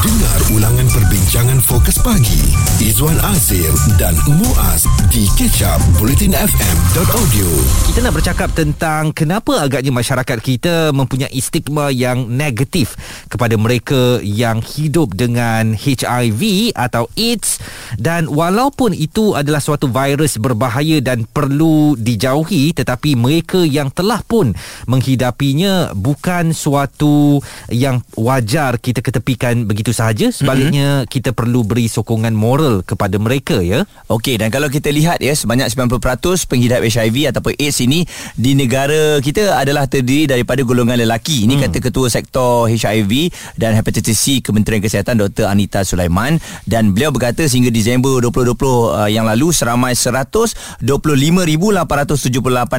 Dengar 0.00 0.40
ulangan 0.56 0.88
perbincangan 0.88 1.60
fokus 1.60 2.00
pagi. 2.00 2.40
Izwan 2.80 3.20
Azir 3.20 3.68
dan 4.00 4.16
Muaz 4.32 4.88
di 5.12 5.28
kecap 5.36 5.76
bulletinfm.audio 6.00 7.48
Kita 7.84 8.00
nak 8.00 8.16
bercakap 8.16 8.48
tentang 8.56 9.12
kenapa 9.12 9.60
agaknya 9.60 9.92
masyarakat 9.92 10.38
kita 10.40 10.96
mempunyai 10.96 11.36
stigma 11.44 11.92
yang 11.92 12.32
negatif 12.32 12.96
kepada 13.28 13.60
mereka 13.60 14.24
yang 14.24 14.64
hidup 14.64 15.12
dengan 15.12 15.76
HIV 15.76 16.72
atau 16.72 17.04
AIDS. 17.20 17.60
Dan 18.00 18.24
walaupun 18.32 18.96
itu 18.96 19.36
adalah 19.36 19.60
suatu 19.60 19.92
virus 19.92 20.40
berbahaya 20.40 21.04
dan 21.04 21.28
perlu 21.28 21.92
dijauhi 22.00 22.72
tetapi 22.72 23.20
mereka 23.20 23.60
yang 23.68 23.92
telah 23.92 24.24
pun 24.24 24.56
menghidapinya 24.88 25.92
bukan 25.92 26.56
suatu 26.56 27.44
yang 27.68 28.00
wajar 28.16 28.80
kita 28.80 29.04
ketepikan 29.04 29.68
begitu 29.68 29.89
itu 29.90 29.98
sahaja. 29.98 30.30
Sebaliknya 30.30 31.02
mm-hmm. 31.02 31.10
kita 31.10 31.34
perlu 31.34 31.66
beri 31.66 31.90
sokongan 31.90 32.30
moral 32.30 32.86
kepada 32.86 33.18
mereka 33.18 33.58
ya. 33.58 33.82
Okey 34.06 34.38
dan 34.38 34.54
kalau 34.54 34.70
kita 34.70 34.94
lihat 34.94 35.18
ya 35.18 35.34
sebanyak 35.34 35.66
90% 35.66 35.98
penghidap 36.46 36.86
HIV 36.86 37.34
ataupun 37.34 37.58
AIDS 37.58 37.82
ini 37.82 38.06
di 38.38 38.54
negara 38.54 39.18
kita 39.18 39.58
adalah 39.58 39.90
terdiri 39.90 40.30
daripada 40.30 40.62
golongan 40.62 40.94
lelaki. 40.94 41.50
Ini 41.50 41.58
mm. 41.58 41.62
kata 41.66 41.78
ketua 41.82 42.06
sektor 42.06 42.70
HIV 42.70 43.34
dan 43.58 43.74
hepatitis 43.74 44.14
C 44.20 44.38
Kementerian 44.38 44.78
Kesihatan 44.78 45.18
Dr 45.18 45.50
Anita 45.50 45.82
Sulaiman. 45.82 46.38
Dan 46.68 46.92
beliau 46.92 47.10
berkata 47.10 47.42
sehingga 47.48 47.72
Disember 47.72 48.20
2020 48.20 48.54
uh, 48.54 49.08
yang 49.08 49.24
lalu 49.26 49.50
seramai 49.50 49.96
125,878 49.96 50.84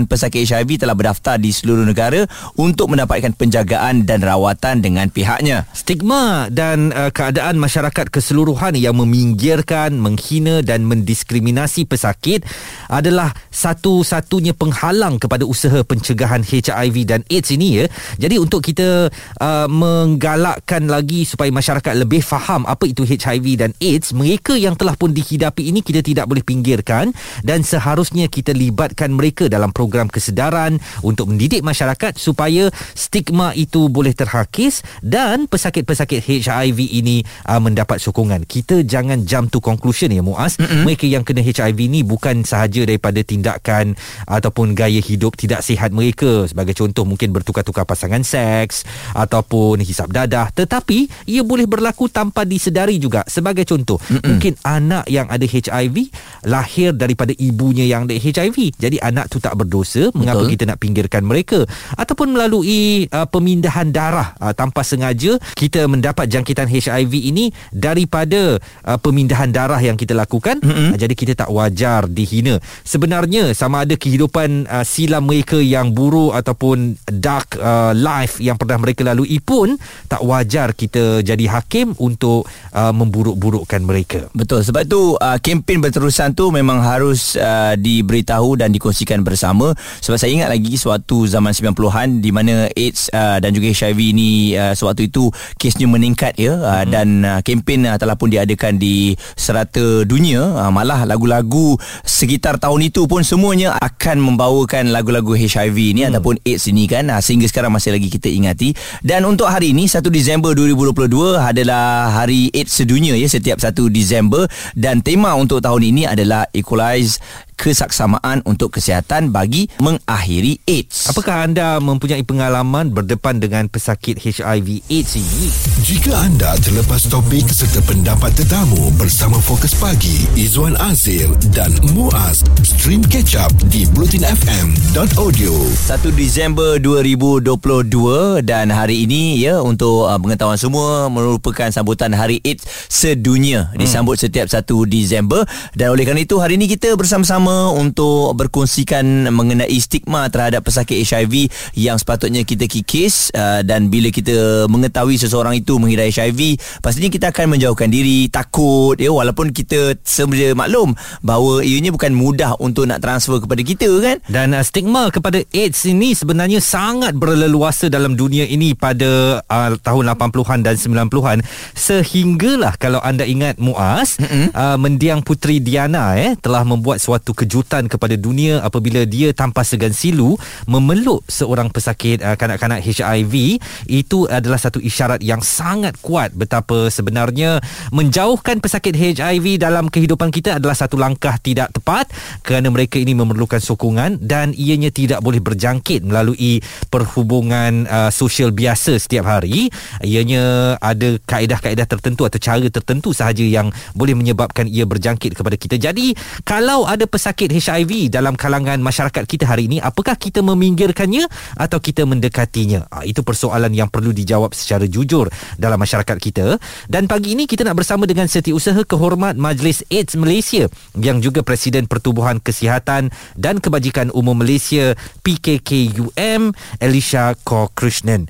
pesakit 0.07 0.45
HIV 0.45 0.69
telah 0.85 0.93
berdaftar 0.93 1.41
di 1.41 1.49
seluruh 1.49 1.83
negara 1.83 2.23
untuk 2.53 2.93
mendapatkan 2.93 3.33
penjagaan 3.33 4.05
dan 4.05 4.21
rawatan 4.21 4.85
dengan 4.85 5.09
pihaknya. 5.09 5.65
Stigma 5.73 6.45
dan 6.53 6.93
uh, 6.93 7.00
uh, 7.01 7.09
keadaan 7.09 7.57
masyarakat 7.57 8.13
keseluruhan 8.13 8.77
yang 8.77 8.93
meminggirkan, 8.93 9.97
menghina 9.97 10.61
dan 10.61 10.85
mendiskriminasi 10.85 11.89
pesakit 11.89 12.45
adalah 12.85 13.33
satu-satunya 13.49 14.53
penghalang 14.53 15.17
kepada 15.17 15.43
usaha 15.47 15.81
pencegahan 15.81 16.45
HIV 16.45 16.95
dan 17.09 17.21
AIDS 17.27 17.49
ini 17.49 17.81
ya. 17.81 17.85
Jadi 18.21 18.37
untuk 18.37 18.61
kita 18.61 19.09
uh, 19.41 19.67
menggalakkan 19.67 20.85
lagi 20.85 21.25
supaya 21.25 21.49
masyarakat 21.49 21.93
lebih 21.97 22.21
faham 22.21 22.67
apa 22.69 22.85
itu 22.85 23.01
HIV 23.01 23.45
dan 23.57 23.71
AIDS, 23.81 24.13
mereka 24.13 24.53
yang 24.53 24.77
telah 24.77 24.93
pun 24.93 25.11
dihidapi 25.11 25.73
ini 25.73 25.81
kita 25.81 26.05
tidak 26.05 26.29
boleh 26.29 26.45
pinggirkan 26.45 27.09
dan 27.41 27.65
seharusnya 27.65 28.29
kita 28.29 28.53
libatkan 28.53 29.09
mereka 29.15 29.49
dalam 29.49 29.73
program 29.73 30.11
kesedaran 30.11 30.77
untuk 31.01 31.31
mendidik 31.31 31.65
masyarakat 31.65 32.19
supaya 32.19 32.69
stigma 32.93 33.55
itu 33.55 33.87
boleh 33.87 34.11
terhakis 34.11 34.83
dan 34.99 35.47
pesakit-pesakit 35.47 36.43
HIV 36.43 36.90
ini 36.91 37.23
uh, 37.47 37.63
mendapat 37.63 38.03
sokongan. 38.03 38.43
Kita 38.43 38.83
jangan 38.83 39.23
jump 39.23 39.49
to 39.49 39.63
conclusion 39.63 40.11
ya 40.11 40.19
Muaz. 40.19 40.59
Mm-hmm. 40.59 40.83
Mereka 40.83 41.05
yang 41.07 41.23
kena 41.23 41.39
HIV 41.39 41.79
ni 41.87 42.03
bukan 42.03 42.43
sahaja 42.43 42.83
daripada 42.83 43.23
tindakan 43.23 43.95
ataupun 44.27 44.75
gaya 44.75 44.99
hidup 44.99 45.39
tidak 45.39 45.63
sihat 45.63 45.95
mereka. 45.95 46.45
Sebagai 46.51 46.75
contoh 46.75 47.07
mungkin 47.07 47.31
bertukar-tukar 47.31 47.87
pasangan 47.87 48.21
seks 48.27 48.83
ataupun 49.15 49.79
hisap 49.79 50.11
dadah. 50.11 50.51
Tetapi 50.51 51.31
ia 51.31 51.41
boleh 51.47 51.65
berlaku 51.65 52.11
tanpa 52.11 52.43
disedari 52.43 52.99
juga. 52.99 53.23
Sebagai 53.31 53.63
contoh, 53.63 53.97
Mm-mm. 54.11 54.27
mungkin 54.27 54.53
anak 54.67 55.07
yang 55.07 55.31
ada 55.31 55.47
HIV 55.47 56.11
lahir 56.43 56.91
daripada 56.91 57.31
ibunya 57.39 57.87
yang 57.87 58.03
ada 58.09 58.15
HIV. 58.17 58.75
Jadi 58.75 58.99
anak 58.99 59.31
tu 59.31 59.39
tak 59.39 59.55
berdosa. 59.55 60.11
Betul. 60.11 60.19
Mengapa 60.27 60.43
kita 60.51 60.63
nak 60.67 60.79
pinggirkan 60.83 61.23
mereka? 61.23 61.63
Ataupun 61.95 62.35
melalui 62.35 63.07
uh, 63.07 63.27
pemindahan 63.29 63.93
darah 63.93 64.35
uh, 64.41 64.51
tanpa 64.51 64.83
sengaja 64.83 65.37
kita 65.55 65.87
mendapat 65.87 66.27
jangkitan 66.27 66.67
HIV 66.67 66.80
HIV 66.81 67.13
ini 67.13 67.45
daripada 67.69 68.57
uh, 68.57 68.97
pemindahan 68.97 69.53
darah 69.53 69.77
yang 69.77 69.93
kita 69.93 70.17
lakukan. 70.17 70.57
Mm-hmm. 70.57 70.89
uh, 70.93 70.97
jadi 70.97 71.13
kita 71.13 71.33
tak 71.45 71.49
wajar 71.53 72.09
dihina. 72.09 72.57
Sebenarnya 72.81 73.53
sama 73.53 73.85
ada 73.85 73.93
kehidupan 73.93 74.65
uh, 74.65 74.85
silam 74.85 75.29
mereka 75.29 75.61
yang 75.61 75.93
buruk 75.93 76.33
ataupun 76.33 76.97
dark 77.05 77.53
uh, 77.61 77.93
life 77.93 78.41
yang 78.41 78.57
pernah 78.57 78.81
mereka 78.81 79.05
lalui 79.05 79.37
pun 79.37 79.77
tak 80.09 80.25
wajar 80.25 80.73
kita 80.73 81.21
jadi 81.21 81.45
hakim 81.51 81.93
untuk 82.01 82.47
uh, 82.73 82.93
memburuk-burukkan 82.95 83.81
mereka. 83.83 84.31
Betul. 84.33 84.63
Sebab 84.65 84.83
tu 84.87 85.15
uh, 85.19 85.37
kempen 85.43 85.83
berterusan 85.83 86.33
tu 86.33 86.49
memang 86.49 86.79
harus 86.79 87.35
uh, 87.35 87.75
diberitahu 87.75 88.55
dan 88.55 88.71
dikongsikan 88.71 89.21
bersama. 89.21 89.75
Sebab 89.99 90.17
saya 90.17 90.31
ingat 90.31 90.49
lagi 90.49 90.79
suatu 90.79 91.27
zaman 91.27 91.51
90-an 91.51 92.23
di 92.23 92.31
mana 92.31 92.71
AIDS 92.71 93.11
uh, 93.11 93.37
dan 93.43 93.51
juga 93.51 93.69
HIV 93.71 93.99
ini 94.15 94.31
uh, 94.55 94.73
sewaktu 94.73 95.11
itu 95.11 95.27
kesnya 95.59 95.85
meningkat 95.85 96.39
ya. 96.39 96.55
uh, 96.55 96.70
hmm. 96.71 96.87
dan 96.87 97.07
uh, 97.27 97.39
kempen 97.43 97.83
uh, 97.83 97.97
telah 97.99 98.15
pun 98.15 98.31
diadakan 98.31 98.79
di 98.79 99.13
serata 99.35 100.07
dunia 100.07 100.39
uh, 100.39 100.71
malah 100.71 101.03
lagu-lagu 101.03 101.75
sekitar 102.07 102.57
tahun 102.61 102.87
itu 102.87 103.05
pun 103.05 103.25
semuanya 103.27 103.75
akan 103.81 104.23
membawakan 104.23 104.95
lagu-lagu 104.95 105.35
HIV 105.35 105.77
ni 105.97 106.01
hmm. 106.05 106.09
ataupun 106.15 106.35
AIDS 106.47 106.71
ini 106.71 106.87
kan 106.87 107.11
uh, 107.11 107.19
sehingga 107.19 107.47
sekarang 107.49 107.73
masih 107.73 107.93
lagi 107.93 108.07
kita 108.07 108.31
ingati 108.31 108.71
dan 109.03 109.27
untuk 109.27 109.51
hari 109.51 109.75
ini 109.75 109.91
1 109.91 109.99
Disember 110.07 110.55
2022 110.55 111.37
adalah 111.37 112.11
hari 112.11 112.47
AIDS 112.55 112.71
sedunia 112.71 113.13
ya 113.19 113.27
setiap 113.27 113.59
1 113.59 113.75
Disember 113.91 114.47
dan 114.73 115.03
tema 115.03 115.35
untuk 115.35 115.59
tahun 115.59 115.81
ini 115.91 116.07
adalah 116.07 116.47
equalize 116.55 117.19
kesaksamaan 117.61 118.41
untuk 118.49 118.73
kesihatan 118.73 119.29
bagi 119.29 119.69
mengakhiri 119.77 120.57
AIDS. 120.65 121.13
Apakah 121.13 121.45
anda 121.45 121.77
mempunyai 121.77 122.25
pengalaman 122.25 122.89
berdepan 122.89 123.37
dengan 123.37 123.69
pesakit 123.69 124.17
HIV 124.17 124.81
AIDS 124.89 125.13
ini? 125.13 125.45
Jika 125.85 126.17
anda 126.25 126.57
terlepas 126.65 127.05
topik 127.05 127.45
serta 127.53 127.85
pendapat 127.85 128.33
tetamu 128.33 128.89
bersama 128.97 129.37
Fokus 129.37 129.77
Pagi, 129.77 130.25
Izwan 130.33 130.73
Azir 130.81 131.29
dan 131.53 131.69
Muaz, 131.93 132.41
stream 132.65 133.05
catch 133.05 133.37
up 133.37 133.53
di 133.69 133.85
blutinfm.audio. 133.93 135.53
1 135.53 136.01
Disember 136.17 136.81
2022 136.81 138.41
dan 138.41 138.73
hari 138.73 139.05
ini 139.05 139.37
ya 139.37 139.61
untuk 139.61 140.09
uh, 140.09 140.17
pengetahuan 140.17 140.57
semua 140.57 141.05
merupakan 141.13 141.69
sambutan 141.69 142.09
Hari 142.15 142.41
AIDS 142.41 142.63
sedunia 142.87 143.69
hmm. 143.69 143.77
disambut 143.77 144.15
setiap 144.17 144.47
1 144.47 144.63
Disember 144.87 145.43
dan 145.75 145.91
oleh 145.91 146.07
kerana 146.07 146.23
itu 146.23 146.39
hari 146.39 146.55
ini 146.55 146.65
kita 146.71 146.95
bersama-sama 146.95 147.50
bersama 147.51 147.75
untuk 147.75 148.33
berkongsikan 148.39 149.27
mengenai 149.31 149.75
stigma 149.83 150.27
terhadap 150.31 150.63
pesakit 150.63 151.03
HIV 151.03 151.51
yang 151.75 151.99
sepatutnya 151.99 152.47
kita 152.47 152.65
kikis 152.67 153.31
uh, 153.35 153.59
dan 153.65 153.91
bila 153.91 154.07
kita 154.07 154.65
mengetahui 154.71 155.19
seseorang 155.19 155.59
itu 155.59 155.75
mengidap 155.75 156.07
HIV 156.07 156.55
pastinya 156.79 157.11
kita 157.11 157.35
akan 157.35 157.57
menjauhkan 157.57 157.91
diri 157.91 158.31
takut 158.31 158.95
ya 158.95 159.11
walaupun 159.11 159.51
kita 159.51 159.99
sebenarnya 160.03 160.55
maklum 160.55 160.95
bahawa 161.19 161.59
ianya 161.65 161.91
bukan 161.91 162.15
mudah 162.15 162.55
untuk 162.63 162.87
nak 162.87 163.03
transfer 163.03 163.43
kepada 163.43 163.61
kita 163.61 163.89
kan 163.99 164.17
dan 164.31 164.55
uh, 164.55 164.63
stigma 164.63 165.11
kepada 165.11 165.43
AIDS 165.51 165.83
ini 165.83 166.15
sebenarnya 166.15 166.63
sangat 166.63 167.17
berleluasa 167.19 167.91
dalam 167.91 168.15
dunia 168.15 168.47
ini 168.47 168.71
pada 168.77 169.43
uh, 169.43 169.75
tahun 169.83 170.15
80-an 170.15 170.59
dan 170.63 170.75
90-an 170.79 171.37
sehinggalah 171.75 172.79
kalau 172.79 173.03
anda 173.03 173.27
ingat 173.27 173.59
Muaz 173.59 174.15
mm-hmm. 174.21 174.55
uh, 174.55 174.77
mendiang 174.79 175.19
putri 175.25 175.59
Diana 175.59 176.15
eh 176.15 176.37
telah 176.39 176.63
membuat 176.63 177.01
suatu 177.01 177.33
kejutan 177.41 177.89
kepada 177.89 178.13
dunia 178.13 178.61
apabila 178.61 179.01
dia 179.09 179.33
tanpa 179.33 179.65
segan 179.65 179.91
silu 179.91 180.37
memeluk 180.69 181.25
seorang 181.25 181.73
pesakit 181.73 182.21
uh, 182.21 182.37
kanak-kanak 182.37 182.85
HIV 182.85 183.57
itu 183.89 184.29
adalah 184.29 184.61
satu 184.61 184.77
isyarat 184.77 185.25
yang 185.25 185.41
sangat 185.41 185.97
kuat 186.05 186.37
betapa 186.37 186.93
sebenarnya 186.93 187.57
menjauhkan 187.89 188.61
pesakit 188.61 188.93
HIV 188.93 189.57
dalam 189.57 189.89
kehidupan 189.89 190.29
kita 190.29 190.61
adalah 190.61 190.77
satu 190.77 191.01
langkah 191.01 191.37
tidak 191.41 191.73
tepat 191.73 192.09
kerana 192.45 192.69
mereka 192.69 193.01
ini 193.01 193.17
memerlukan 193.17 193.57
sokongan 193.57 194.19
dan 194.21 194.51
ianya 194.57 194.91
tidak 194.91 195.23
boleh 195.23 195.39
berjangkit 195.39 196.03
melalui 196.03 196.59
perhubungan 196.91 197.87
uh, 197.87 198.11
sosial 198.11 198.51
biasa 198.51 198.99
setiap 198.99 199.25
hari. 199.25 199.71
Ianya 200.03 200.75
ada 200.77 201.15
kaedah-kaedah 201.23 201.87
tertentu 201.87 202.27
atau 202.27 202.37
cara 202.41 202.67
tertentu 202.67 203.15
sahaja 203.15 203.41
yang 203.41 203.71
boleh 203.95 204.13
menyebabkan 204.13 204.67
ia 204.67 204.83
berjangkit 204.83 205.33
kepada 205.37 205.55
kita. 205.55 205.75
Jadi 205.79 206.13
kalau 206.43 206.83
ada 206.83 207.07
pesakit 207.07 207.20
pesakit 207.21 207.53
HIV 207.53 208.09
dalam 208.09 208.33
kalangan 208.33 208.81
masyarakat 208.81 209.29
kita 209.29 209.45
hari 209.45 209.69
ini 209.69 209.77
apakah 209.77 210.17
kita 210.17 210.41
meminggirkannya 210.41 211.29
atau 211.53 211.77
kita 211.77 212.01
mendekatinya? 212.09 212.89
Ha, 212.89 213.05
itu 213.05 213.21
persoalan 213.21 213.69
yang 213.77 213.93
perlu 213.93 214.09
dijawab 214.09 214.57
secara 214.57 214.89
jujur 214.89 215.29
dalam 215.53 215.77
masyarakat 215.77 216.17
kita. 216.17 216.57
Dan 216.89 217.05
pagi 217.05 217.37
ini 217.37 217.45
kita 217.45 217.61
nak 217.61 217.77
bersama 217.77 218.09
dengan 218.09 218.25
setiausaha 218.25 218.89
kehormat 218.89 219.37
Majlis 219.37 219.85
AIDS 219.93 220.17
Malaysia 220.17 220.65
yang 220.97 221.21
juga 221.21 221.45
Presiden 221.45 221.85
Pertubuhan 221.85 222.41
Kesihatan 222.41 223.13
dan 223.37 223.61
Kebajikan 223.61 224.09
Umum 224.17 224.41
Malaysia 224.41 224.97
PKKUM 225.21 226.57
Elisha 226.81 227.37
Kor 227.45 227.69
Krishnan 227.77 228.25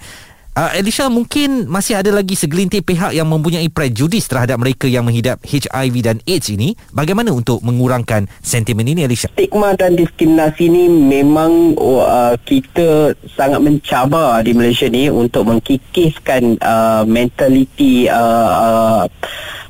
Uh, 0.51 0.68
Elisha 0.75 1.07
mungkin 1.07 1.63
masih 1.71 1.95
ada 1.95 2.12
lagi 2.12 2.36
segelintir 2.36 2.83
pihak 2.83 3.15
yang 3.15 3.24
mempunyai 3.24 3.71
prejudis 3.71 4.27
terhadap 4.27 4.59
mereka 4.59 4.83
yang 4.83 5.07
menghidap 5.07 5.39
HIV 5.48 5.95
dan 6.03 6.18
AIDS 6.27 6.51
ini. 6.51 6.75
Bagaimana 6.92 7.31
untuk 7.31 7.63
mengurangkan 7.63 8.27
sentimen 8.44 8.83
ini 8.83 9.07
Elisha? 9.07 9.31
Stigma 9.31 9.71
dan 9.80 9.95
diskriminasi 9.95 10.68
ini 10.68 10.92
memang 10.92 11.80
uh, 11.80 12.36
kita 12.44 13.15
sangat 13.31 13.63
mencabar 13.63 14.44
di 14.44 14.51
Malaysia 14.51 14.92
ni 14.92 15.07
untuk 15.07 15.48
mengkikiskan 15.48 16.59
uh, 16.59 17.07
mentaliti 17.07 18.12
uh, 18.12 18.51
uh, 18.51 19.03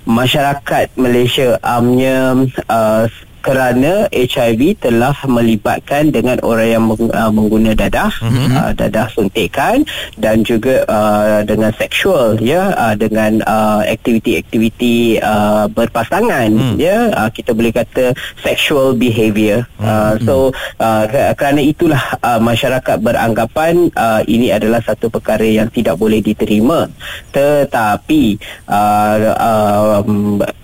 masyarakat 0.09 0.97
Malaysia 0.97 1.61
amnya 1.61 2.33
uh, 2.65 3.05
kerana 3.41 4.07
HIV 4.13 4.77
telah 4.77 5.17
melibatkan 5.25 6.13
dengan 6.13 6.37
orang 6.45 6.67
yang 6.69 6.83
meng, 6.85 7.09
uh, 7.09 7.31
mengguna 7.33 7.73
dadah 7.73 8.13
mm-hmm. 8.21 8.53
uh, 8.53 8.71
dadah 8.77 9.07
suntikan 9.09 9.81
dan 10.15 10.45
juga 10.45 10.85
uh, 10.85 11.41
dengan 11.41 11.73
seksual 11.73 12.37
ya 12.37 12.71
uh, 12.77 12.95
dengan 12.95 13.41
uh, 13.43 13.81
aktiviti-aktiviti 13.83 15.17
uh, 15.19 15.65
berpasangan 15.73 16.49
mm. 16.53 16.75
ya 16.77 17.09
uh, 17.11 17.29
kita 17.33 17.51
boleh 17.57 17.73
kata 17.73 18.13
sexual 18.39 18.93
behavior 18.93 19.65
mm-hmm. 19.81 19.89
uh, 19.89 20.13
so 20.21 20.35
uh, 20.77 21.03
kerana 21.33 21.59
itulah 21.65 22.01
uh, 22.21 22.37
masyarakat 22.37 22.97
beranggapan 23.01 23.89
uh, 23.97 24.21
ini 24.29 24.53
adalah 24.53 24.79
satu 24.85 25.09
perkara 25.09 25.43
yang 25.43 25.67
tidak 25.73 25.97
boleh 25.97 26.21
diterima 26.21 26.87
tetapi 27.33 28.37
uh, 28.69 29.17
uh, 29.35 29.99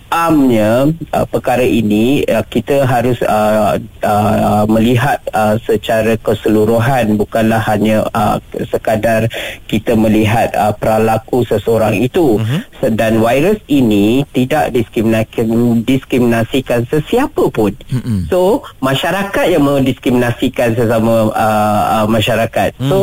amnya 0.08 0.88
uh, 1.12 1.26
perkara 1.28 1.64
ini 1.64 2.24
uh, 2.32 2.44
kita 2.48 2.88
harus 2.88 3.20
uh, 3.28 3.76
uh, 4.04 4.64
melihat 4.72 5.20
uh, 5.36 5.60
secara 5.60 6.16
keseluruhan 6.24 7.20
bukanlah 7.20 7.60
hanya 7.68 8.08
uh, 8.16 8.40
sekadar 8.72 9.28
kita 9.68 10.00
melihat 10.00 10.48
uh, 10.56 10.72
perlaku 10.72 11.44
seseorang 11.44 12.00
itu 12.00 12.40
uh-huh. 12.40 12.92
dan 12.96 13.20
virus 13.20 13.60
ini 13.68 14.24
tidak 14.32 14.72
diskriminasikan 14.72 15.48
diskriminasikan 15.84 16.88
sesiapa 16.88 17.52
pun 17.52 17.76
uh-huh. 17.76 18.20
so 18.32 18.42
masyarakat 18.80 19.46
yang 19.52 19.68
mendiskriminasikan 19.68 20.72
sesama 20.72 21.36
uh, 21.36 21.84
uh, 22.02 22.06
masyarakat 22.08 22.72
uh-huh. 22.80 22.88
so 22.88 22.98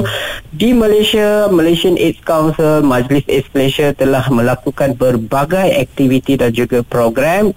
di 0.57 0.73
Malaysia 0.73 1.53
Malaysian 1.53 2.01
AIDS 2.01 2.23
Council 2.25 2.81
Majlis 2.81 3.29
AIDS 3.29 3.51
Malaysia 3.53 3.93
telah 3.93 4.25
melakukan 4.33 4.97
berbagai 4.97 5.69
aktiviti 5.77 6.41
dan 6.41 6.55
juga 6.55 6.81
program 6.81 7.03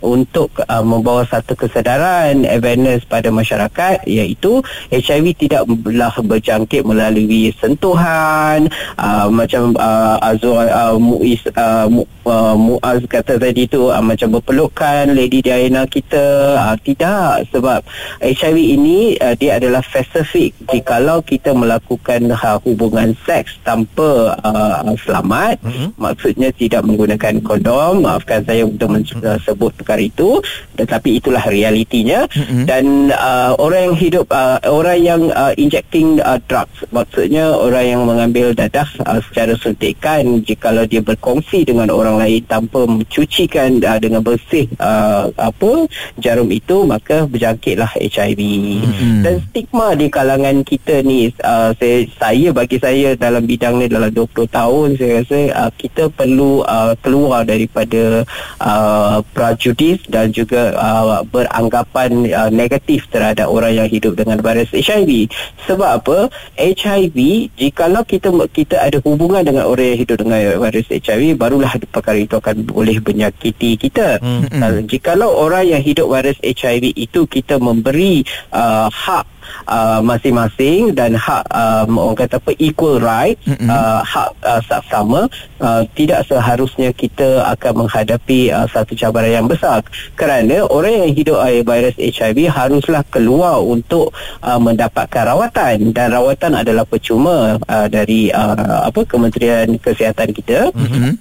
untuk 0.01 0.51
uh, 0.65 0.83
membawa 0.83 1.23
satu 1.27 1.53
kesedaran 1.53 2.44
awareness 2.47 3.05
pada 3.05 3.29
masyarakat 3.29 4.03
iaitu 4.09 4.59
HIV 4.89 5.38
tidaklah 5.38 6.13
berjangkit 6.23 6.83
melalui 6.83 7.53
sentuhan 7.55 8.67
uh, 8.97 9.27
macam 9.29 9.75
uh, 9.77 10.17
Azul 10.23 10.57
uh, 10.57 10.95
Muiz 10.97 11.44
uh, 11.53 11.85
Mu, 11.88 12.03
uh, 12.25 12.55
Muaz 12.57 13.03
kata 13.05 13.38
tadi 13.38 13.69
tu 13.69 13.88
uh, 13.91 14.03
macam 14.03 14.39
berpelukan 14.39 15.11
Lady 15.11 15.44
Diana 15.44 15.85
kita. 15.85 16.57
Uh, 16.57 16.75
tidak 16.81 17.45
sebab 17.51 17.83
HIV 18.23 18.57
ini 18.57 19.15
uh, 19.19 19.35
dia 19.35 19.59
adalah 19.59 19.83
spesifik 19.83 20.55
jikalau 20.71 21.21
kita 21.21 21.51
melakukan 21.53 22.31
uh, 22.31 22.57
hubungan 22.63 23.13
seks 23.27 23.59
tanpa 23.63 24.35
uh, 24.41 24.95
selamat. 24.97 25.59
Mm-hmm. 25.63 25.89
maksudnya 25.99 26.49
tidak 26.55 26.81
menggunakan 26.85 27.44
kondom. 27.44 28.05
Maafkan 28.05 28.41
saya 28.45 28.63
untuk 28.63 28.89
men- 28.94 29.05
uh, 29.27 29.39
sebut 29.44 29.75
perkara 29.75 30.00
itu 30.00 30.39
tetapi 30.79 31.19
itulah 31.19 31.44
realitinya 31.44 32.24
mm-hmm. 32.31 32.63
dan 32.63 33.12
uh, 33.12 33.51
orang 33.59 33.91
yang 33.91 33.97
hidup 34.00 34.25
uh, 34.31 34.57
orang 34.63 35.00
yang 35.03 35.21
uh, 35.35 35.51
injecting 35.59 36.24
uh, 36.24 36.39
drugs 36.47 36.88
maksudnya 36.95 37.51
orang 37.51 37.85
yang 37.85 38.01
mengambil 38.07 38.56
dadah 38.56 38.88
uh, 39.03 39.19
secara 39.27 39.53
suntikan 39.59 40.39
jikalau 40.47 40.88
dia 40.88 41.03
berkongsi 41.03 41.68
dengan 41.68 41.91
orang 41.91 42.21
lain 42.21 42.41
tanpa 42.47 42.88
mencucikan 42.88 43.83
uh, 43.83 44.00
dengan 44.00 44.24
bersih 44.24 44.71
uh, 44.79 45.27
apa 45.35 45.89
jarum 46.21 46.47
itu 46.47 46.88
maka 46.88 47.27
berjangkitlah 47.27 47.91
HIV 48.00 48.39
mm-hmm. 48.39 49.21
dan 49.25 49.35
stigma 49.51 49.97
di 49.97 50.07
kalangan 50.07 50.63
kita 50.63 51.03
ni 51.03 51.27
uh, 51.44 51.75
saya, 51.75 52.07
saya 52.15 52.50
bagi 52.53 52.77
saya 52.80 53.18
dalam 53.18 53.44
bidang 53.44 53.81
ni 53.81 53.89
dalam 53.89 54.13
20 54.13 54.47
tahun 54.47 54.88
saya 54.95 55.12
rasa 55.21 55.39
uh, 55.57 55.71
kita 55.73 56.03
perlu 56.13 56.62
uh, 56.63 56.94
keluar 57.01 57.44
daripada 57.44 58.23
uh, 58.62 59.17
prejudis 59.22 60.04
dan 60.10 60.34
juga 60.34 60.74
uh, 60.75 61.22
beranggapan 61.28 62.28
uh, 62.34 62.52
negatif 62.52 63.06
terhadap 63.14 63.48
orang 63.48 63.84
yang 63.84 63.90
hidup 63.90 64.18
dengan 64.18 64.42
virus 64.42 64.69
HIV. 64.74 65.30
Sebab 65.69 65.90
apa? 66.04 66.18
HIV 66.58 67.18
jikalau 67.56 68.04
kita 68.04 68.34
kita 68.52 68.81
ada 68.81 68.98
hubungan 69.06 69.46
dengan 69.46 69.69
orang 69.69 69.96
yang 69.96 70.00
hidup 70.02 70.18
dengan 70.22 70.40
virus 70.58 70.88
HIV 70.90 71.38
barulah 71.38 71.72
perkara 71.90 72.18
itu 72.18 72.36
akan 72.38 72.66
boleh 72.68 72.98
menyakiti 73.02 73.78
kita. 73.78 74.19
Hmm. 74.19 74.48
Uh, 74.50 74.81
jikalau 74.84 75.30
orang 75.31 75.69
yang 75.69 75.81
hidup 75.81 76.10
virus 76.10 76.38
HIV 76.42 76.94
itu 76.98 77.30
kita 77.30 77.62
memberi 77.62 78.25
uh, 78.52 78.90
hak 78.90 79.37
uh, 79.67 79.99
masing-masing 80.01 80.94
dan 80.94 81.13
hak 81.13 81.44
um, 81.51 81.99
orang 81.99 82.17
kata 82.17 82.38
apa 82.38 82.51
equal 82.57 83.01
right 83.01 83.38
mm-hmm. 83.44 83.69
uh, 83.69 84.01
hak 84.01 84.29
uh, 84.44 84.61
sama 84.88 85.27
uh, 85.59 85.81
tidak 85.97 86.23
seharusnya 86.27 86.94
kita 86.94 87.44
akan 87.57 87.85
menghadapi 87.85 88.53
uh, 88.53 88.67
satu 88.69 88.94
cabaran 88.94 89.44
yang 89.44 89.47
besar 89.49 89.81
kerana 90.15 90.65
orang 90.69 91.07
yang 91.07 91.11
hidup 91.13 91.38
oleh 91.41 91.61
virus 91.61 91.95
HIV 91.97 92.49
haruslah 92.51 93.03
keluar 93.11 93.59
untuk 93.61 94.13
uh, 94.44 94.59
mendapatkan 94.59 95.23
rawatan 95.27 95.91
dan 95.91 96.13
rawatan 96.13 96.51
adalah 96.55 96.85
percuma 96.88 97.57
uh, 97.67 97.88
dari 97.88 98.29
uh, 98.31 98.88
apa 98.88 99.03
Kementerian 99.07 99.75
Kesihatan 99.77 100.31
kita 100.31 100.71
mm-hmm. 100.71 101.11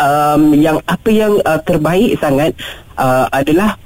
um, 0.00 0.42
yang 0.56 0.78
apa 0.86 1.10
yang 1.12 1.38
uh, 1.44 1.60
terbaik 1.62 2.18
sangat 2.20 2.52
uh, 2.96 3.28
adalah 3.30 3.78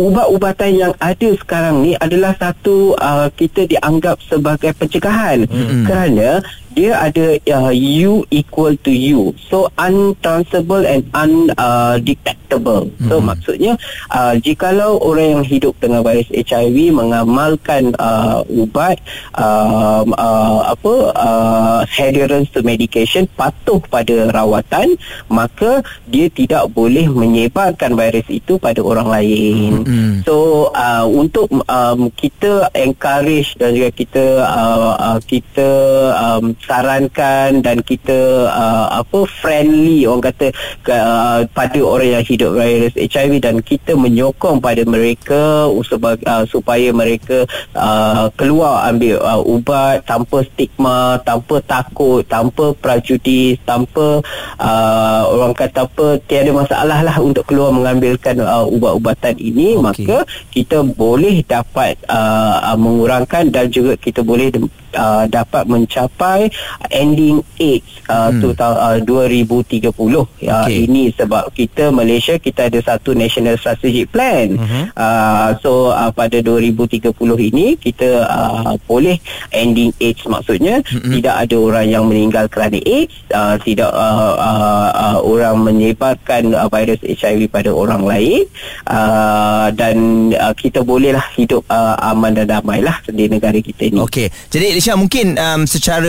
ubat-ubatan 0.00 0.70
yang 0.72 0.92
ada 0.96 1.28
sekarang 1.36 1.84
ni 1.84 1.92
adalah 2.00 2.32
satu 2.32 2.96
uh, 2.96 3.28
kita 3.36 3.68
dianggap 3.68 4.16
sebagai 4.24 4.72
pencegahan 4.72 5.44
mm-hmm. 5.44 5.84
kerana 5.84 6.40
dia 6.70 6.94
ada 6.94 7.34
uh, 7.50 7.72
U 7.74 8.22
equal 8.30 8.78
to 8.86 8.94
U 8.94 9.34
so 9.50 9.66
untransferable 9.74 10.86
and 10.86 11.02
undetectable 11.10 12.86
uh, 12.86 13.06
so 13.10 13.18
mm-hmm. 13.18 13.26
maksudnya 13.26 13.72
uh, 14.14 14.38
jikalau 14.38 15.02
orang 15.02 15.38
yang 15.38 15.44
hidup 15.44 15.74
dengan 15.82 16.06
virus 16.06 16.30
HIV 16.30 16.94
mengamalkan 16.94 17.90
uh, 17.98 18.46
ubat 18.46 19.02
uh, 19.34 20.06
uh, 20.06 20.58
apa 20.70 20.94
uh, 21.18 21.80
adherence 21.98 22.54
to 22.54 22.62
medication 22.62 23.26
patuh 23.34 23.82
pada 23.90 24.30
rawatan 24.30 24.94
maka 25.26 25.82
dia 26.06 26.30
tidak 26.30 26.70
boleh 26.70 27.10
menyebarkan 27.10 27.98
virus 27.98 28.26
itu 28.30 28.62
pada 28.62 28.78
orang 28.78 29.10
lain 29.10 29.72
mm-hmm. 29.82 30.14
so 30.22 30.70
uh, 30.70 31.02
untuk 31.06 31.50
um, 31.66 32.14
kita 32.14 32.70
encourage 32.78 33.58
dan 33.58 33.74
juga 33.74 33.90
kita 33.90 34.24
uh, 34.46 34.94
uh, 34.94 35.18
kita 35.26 35.68
um, 36.14 36.59
sarankan 36.64 37.64
dan 37.64 37.80
kita 37.80 38.48
uh, 38.48 39.00
apa 39.00 39.26
friendly 39.40 40.04
orang 40.04 40.32
kata 40.32 40.52
uh, 40.90 41.44
pada 41.50 41.80
orang 41.80 42.20
yang 42.20 42.24
hidup 42.24 42.56
virus 42.56 42.94
HIV 42.96 43.42
dan 43.42 43.56
kita 43.64 43.96
menyokong 43.96 44.60
pada 44.60 44.82
mereka 44.84 45.66
sebagai, 45.84 46.24
uh, 46.28 46.44
supaya 46.46 46.92
mereka 46.92 47.44
uh, 47.74 48.28
keluar 48.36 48.88
ambil 48.92 49.18
uh, 49.20 49.42
ubat 49.42 50.04
tanpa 50.04 50.44
stigma 50.46 51.18
tanpa 51.24 51.60
takut 51.64 52.22
tanpa 52.24 52.72
prejudis 52.78 53.58
tanpa 53.64 54.20
uh, 54.60 55.22
orang 55.30 55.56
kata 55.56 55.88
apa 55.90 56.20
tiada 56.28 56.52
masalah 56.52 57.00
lah 57.00 57.16
untuk 57.18 57.44
keluar 57.48 57.72
mengambilkan 57.72 58.36
uh, 58.40 58.68
ubat-ubatan 58.68 59.34
ini 59.40 59.74
okay. 59.74 59.82
maka 59.82 60.16
kita 60.52 60.84
boleh 60.84 61.42
dapat 61.44 61.96
uh, 62.06 62.76
mengurangkan 62.76 63.48
dan 63.48 63.66
juga 63.72 63.96
kita 63.96 64.20
boleh 64.22 64.52
uh, 64.94 65.24
dapat 65.26 65.66
mencapai 65.66 66.50
ending 66.90 67.42
age 67.58 68.02
uh, 68.08 68.30
hmm. 68.30 68.40
total 68.42 68.72
uh, 68.78 68.98
2030 69.02 69.90
okay. 69.90 70.48
uh, 70.48 70.68
ini 70.68 71.12
sebab 71.14 71.50
kita 71.54 71.92
Malaysia 71.94 72.36
kita 72.40 72.70
ada 72.70 72.80
satu 72.80 73.14
national 73.14 73.58
strategic 73.60 74.10
plan 74.10 74.56
uh-huh. 74.56 74.84
uh, 74.94 75.48
so 75.60 75.92
uh, 75.92 76.10
pada 76.14 76.40
2030 76.42 77.12
ini 77.52 77.76
kita 77.78 78.26
uh, 78.26 78.74
boleh 78.88 79.18
ending 79.54 79.94
age 80.00 80.26
maksudnya 80.26 80.82
uh-huh. 80.82 81.12
tidak 81.18 81.34
ada 81.46 81.56
orang 81.58 81.86
yang 81.86 82.04
meninggal 82.06 82.46
kerana 82.50 82.78
AIDS 82.82 83.14
uh, 83.34 83.56
tidak 83.60 83.90
uh, 83.92 84.34
uh, 84.38 84.88
uh, 84.90 85.18
orang 85.22 85.56
menyebarkan 85.62 86.54
uh, 86.54 86.68
virus 86.70 87.00
HIV 87.02 87.50
pada 87.50 87.70
orang 87.70 88.02
lain 88.06 88.46
uh, 88.88 89.68
dan 89.74 90.30
uh, 90.34 90.54
kita 90.54 90.82
bolehlah 90.82 91.24
hidup 91.36 91.64
uh, 91.70 91.96
aman 92.10 92.34
dan 92.34 92.46
damai 92.50 92.80
lah 92.82 92.98
di 93.06 93.26
negara 93.30 93.56
kita 93.58 93.90
ini. 93.90 93.98
Okey. 94.00 94.28
Jadi 94.50 94.79
Elisha 94.80 94.96
mungkin 94.96 95.36
um, 95.36 95.68
secara 95.68 96.08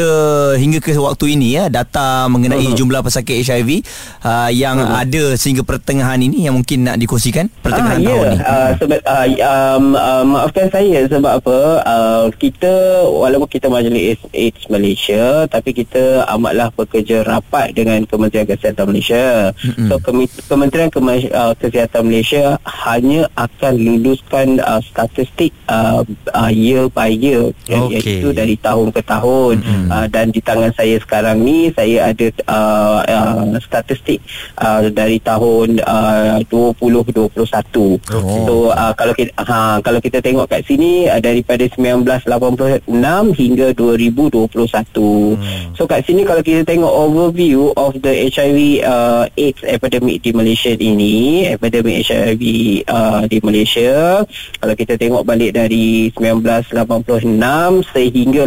hingga 0.56 0.80
ke 0.80 0.96
waktu 0.96 1.36
ini 1.36 1.60
ya 1.60 1.68
data 1.68 2.32
mengenai 2.32 2.72
uh-huh. 2.72 2.80
jumlah 2.80 3.04
pesakit 3.04 3.44
HIV 3.44 3.84
uh, 4.24 4.48
yang 4.48 4.80
uh-huh. 4.80 5.04
ada 5.04 5.36
sehingga 5.36 5.60
pertengahan 5.60 6.16
ini 6.16 6.48
yang 6.48 6.56
mungkin 6.56 6.88
nak 6.88 6.96
dikongsikan 6.96 7.52
pertengahan 7.60 8.00
ah, 8.00 8.08
tahun 8.08 8.24
yeah. 8.24 8.32
ni. 8.32 8.40
Uh, 8.40 8.72
sebab 8.80 9.00
uh, 9.04 9.28
um, 9.44 9.86
uh, 9.92 10.24
maafkan 10.24 10.72
saya 10.72 11.04
sebab 11.04 11.44
apa 11.44 11.58
uh, 11.84 12.26
kita 12.32 12.72
walaupun 13.12 13.52
kita 13.52 13.68
majlis 13.68 14.24
AIDS 14.32 14.64
Malaysia 14.72 15.52
tapi 15.52 15.76
kita 15.76 16.24
amatlah 16.32 16.72
bekerja 16.72 17.28
rapat 17.28 17.76
dengan 17.76 18.08
Kementerian 18.08 18.48
Kesihatan 18.48 18.88
Malaysia. 18.88 19.52
Mm-hmm. 19.52 19.88
So 19.92 20.00
Kementerian 20.48 20.88
uh, 21.36 21.60
Kesihatan 21.60 22.08
Malaysia 22.08 22.56
hanya 22.64 23.28
akan 23.36 23.76
luluskan 23.76 24.64
uh, 24.64 24.80
statistik 24.80 25.52
uh, 25.68 26.08
uh, 26.32 26.48
year 26.48 26.88
by 26.88 27.12
year 27.12 27.52
okay. 27.68 28.00
iaitu 28.00 28.32
dari 28.32 28.61
tahun 28.62 28.88
ke 28.94 29.02
tahun 29.04 29.56
mm-hmm. 29.60 29.90
uh, 29.90 30.08
dan 30.08 30.30
di 30.30 30.40
tangan 30.40 30.72
saya 30.78 30.96
sekarang 31.02 31.42
ni 31.42 31.74
saya 31.74 32.14
ada 32.14 32.28
uh, 32.48 33.00
uh, 33.04 33.58
statistik 33.60 34.22
uh, 34.62 34.88
dari 34.94 35.18
tahun 35.20 35.82
uh, 35.84 36.40
2021. 36.48 37.42
Okay. 37.42 38.42
So 38.46 38.72
uh, 38.72 38.94
kalau 38.94 39.14
kita 39.18 39.32
ha, 39.42 39.82
kalau 39.82 40.00
kita 40.00 40.22
tengok 40.22 40.48
kat 40.48 40.62
sini 40.70 41.10
uh, 41.10 41.20
daripada 41.20 41.66
1986 41.66 42.86
hingga 43.34 43.68
2021. 43.74 44.54
Mm. 44.54 45.74
So 45.74 45.90
kat 45.90 46.06
sini 46.06 46.22
kalau 46.24 46.46
kita 46.46 46.62
tengok 46.64 46.92
overview 46.92 47.74
of 47.76 47.98
the 48.00 48.30
HIV 48.30 48.86
uh, 48.86 49.26
AIDS 49.34 49.62
epidemic 49.66 50.22
di 50.22 50.32
Malaysia 50.32 50.74
ini, 50.78 51.48
epidemic 51.50 52.06
HIV 52.06 52.44
uh, 52.86 53.24
di 53.26 53.38
Malaysia, 53.42 54.22
kalau 54.62 54.76
kita 54.78 54.94
tengok 55.00 55.24
balik 55.26 55.56
dari 55.56 56.12
1986 56.14 57.26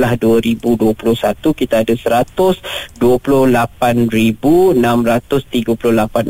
sehinggalah 0.05 0.21
2021 0.21 1.57
kita 1.57 1.81
ada 1.81 1.95
128,638 3.01 3.01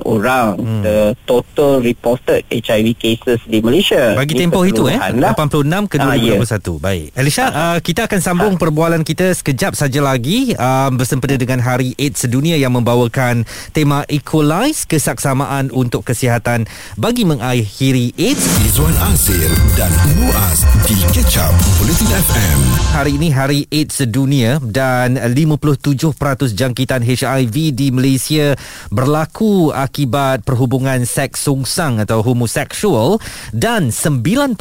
orang 0.07 0.47
hmm. 0.59 0.83
the 0.87 0.99
total 1.27 1.83
reported 1.83 2.47
HIV 2.49 2.95
cases 2.99 3.41
di 3.47 3.59
Malaysia. 3.61 4.15
Bagi 4.15 4.39
tempoh 4.39 4.63
itu 4.63 4.87
eh 4.87 4.99
lah. 4.99 5.35
86 5.35 5.91
ke 5.91 5.97
2021. 5.99 6.07
Ah, 6.07 6.15
yeah. 6.15 6.79
Baik. 6.85 7.07
Elisha, 7.17 7.45
uh, 7.51 7.79
kita 7.83 8.07
akan 8.07 8.21
sambung 8.23 8.55
ha. 8.55 8.61
perbualan 8.61 9.03
kita 9.03 9.35
sekejap 9.35 9.75
saja 9.75 10.01
lagi 10.05 10.55
uh, 10.55 10.91
bersempena 10.95 11.35
dengan 11.41 11.59
Hari 11.65 11.99
AIDS 11.99 12.27
Sedunia 12.27 12.55
yang 12.55 12.77
membawakan 12.77 13.43
tema 13.75 14.07
Equalize 14.07 14.87
kesaksamaan 14.87 15.73
untuk 15.75 16.07
kesihatan 16.07 16.69
bagi 16.95 17.25
mengakhiri 17.27 18.15
AIDS. 18.15 18.45
Izwan 18.65 18.95
Azir 19.11 19.51
dan 19.75 19.91
Muaz 20.21 20.63
di 20.87 20.95
Catch 21.11 21.41
Up 21.41 21.55
Bulletin 21.81 22.11
FM. 22.13 22.59
Hari 22.95 23.13
ini 23.19 23.29
Hari 23.33 23.64
AIDS 23.71 24.03
Sedunia 24.03 24.59
dan 24.61 25.17
57% 25.17 26.17
jangkitan 26.53 27.05
HIV 27.05 27.57
di 27.73 27.89
Malaysia 27.95 28.59
berlaku 28.91 29.71
akibat 29.71 30.43
perhubungan 30.43 31.07
seks 31.07 31.47
sungsang 31.47 32.03
atau 32.03 32.25
homoseksual 32.25 33.23
dan 33.55 33.95
90% 33.95 34.57